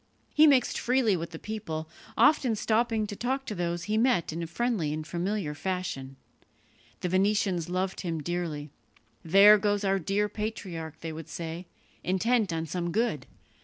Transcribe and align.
He 0.33 0.47
mixed 0.47 0.79
freely 0.79 1.15
with 1.15 1.29
the 1.29 1.37
people, 1.37 1.87
often 2.17 2.55
stopping 2.55 3.05
to 3.05 3.15
talk 3.15 3.45
to 3.45 3.53
those 3.53 3.83
he 3.83 3.99
met 3.99 4.33
in 4.33 4.43
friendly 4.47 4.91
and 4.93 5.05
familiar 5.05 5.53
fashion. 5.53 6.15
The 7.01 7.09
Venetians 7.09 7.69
loved 7.69 8.01
him 8.01 8.17
dearly. 8.19 8.71
"There 9.23 9.59
goes 9.59 9.83
our 9.83 9.99
dear 9.99 10.27
patriarch," 10.27 11.01
they 11.01 11.13
would 11.13 11.29
say, 11.29 11.67
"intent 12.03 12.51
on 12.51 12.65
some 12.65 12.91
good. 12.91 13.27